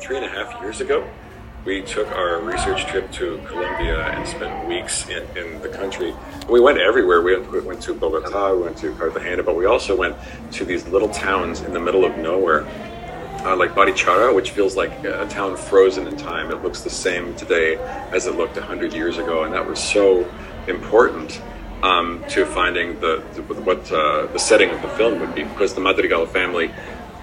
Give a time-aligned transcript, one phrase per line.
[0.00, 1.08] three and a half years ago,
[1.64, 6.14] we took our research trip to Colombia and spent weeks in, in the country.
[6.48, 7.20] We went everywhere.
[7.20, 10.16] We went, we went to Bogota, we went to Cartagena, but we also went
[10.52, 12.66] to these little towns in the middle of nowhere,
[13.44, 16.50] uh, like Barichara, which feels like a town frozen in time.
[16.50, 17.76] It looks the same today
[18.10, 20.26] as it looked 100 years ago, and that was so
[20.66, 21.42] important
[21.82, 25.74] um, to finding the, the what uh, the setting of the film would be, because
[25.74, 26.70] the Madrigal family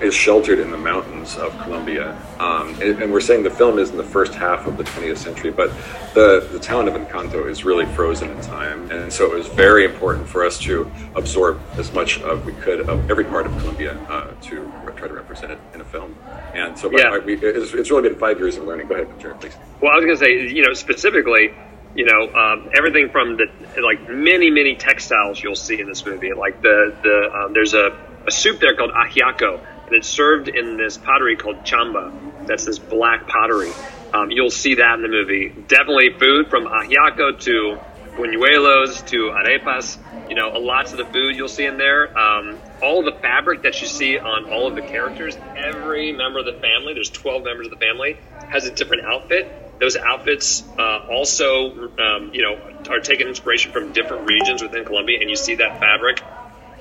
[0.02, 2.16] is sheltered in the mountains of Colombia.
[2.40, 5.18] Um, and, and, we're saying the film is in the first half of the 20th
[5.18, 5.72] century, but
[6.14, 8.90] the, the town of Encanto is really frozen in time.
[8.92, 12.82] And so it was very important for us to absorb as much of we could
[12.82, 16.16] of every part of Colombia uh, to try to represent it in a film.
[16.54, 17.18] And so yeah.
[17.18, 18.88] we, it's, it's, really been five years of learning.
[18.88, 19.56] Go ahead, Jared, please.
[19.82, 21.54] Well, I was going to say, you know, specifically,
[21.96, 23.48] you know, um, everything from the
[23.82, 26.34] like many many textiles you'll see in this movie.
[26.34, 30.78] Like the the um, there's a, a soup there called ajiaco and it's served in
[30.78, 32.12] this pottery called chamba.
[32.46, 33.72] That's this black pottery.
[34.14, 35.50] Um, you'll see that in the movie.
[35.50, 37.80] Definitely food from ajiaco to
[38.18, 39.98] buñuelos to arepas.
[40.28, 42.18] You know, lots of the food you'll see in there.
[42.18, 46.46] Um, all the fabric that you see on all of the characters, every member of
[46.46, 49.54] the family, there's 12 members of the family, has a different outfit.
[49.80, 52.58] Those outfits uh, also, um, you know,
[52.90, 56.24] are taking inspiration from different regions within Colombia, and you see that fabric,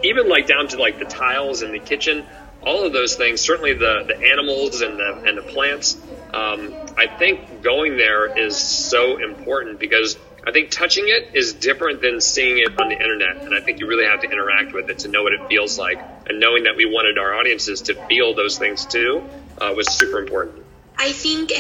[0.03, 2.27] even like down to like the tiles in the kitchen
[2.63, 5.97] all of those things, certainly the, the animals and the, and the plants,
[6.33, 12.03] um, I think going there is so important because I think touching it is different
[12.03, 13.37] than seeing it on the internet.
[13.47, 15.79] And I think you really have to interact with it to know what it feels
[15.79, 16.05] like.
[16.27, 19.25] And knowing that we wanted our audiences to feel those things too
[19.59, 20.65] uh, was super important.
[20.99, 21.53] I think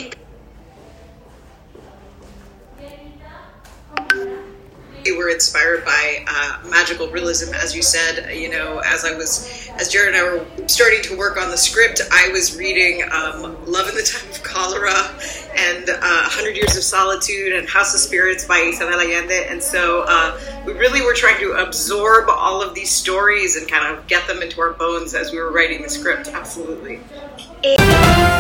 [5.12, 8.35] we were inspired by uh, magical realism, as you said.
[8.35, 11.57] You know, as I was, as Jared and I were starting to work on the
[11.57, 14.95] script, I was reading um, Love in the Time of Cholera
[15.57, 20.05] and uh, Hundred Years of Solitude and House of Spirits by Isabel Allende, and so
[20.09, 24.27] uh, we really were trying to absorb all of these stories and kind of get
[24.27, 26.28] them into our bones as we were writing the script.
[26.28, 27.00] Absolutely.
[27.62, 28.35] It-